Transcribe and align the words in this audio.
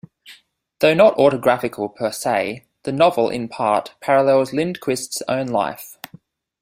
Though 0.79 0.95
not 0.95 1.17
autographical 1.19 1.87
per 1.95 2.11
se, 2.11 2.65
the 2.81 2.91
novel, 2.91 3.29
in 3.29 3.47
part, 3.47 3.93
parallels 4.01 4.51
Lindquist's 4.51 5.21
own 5.27 5.45
life. 5.45 5.99